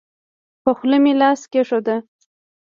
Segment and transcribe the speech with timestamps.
[0.63, 1.87] په خوله مې لاس کېښود.